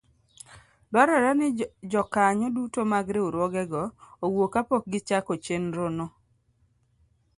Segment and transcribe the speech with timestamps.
[0.89, 1.47] dwarore ni
[1.91, 3.81] jokanyo duto mag riwruogego
[4.25, 6.05] owuo kapok gichako chenrono.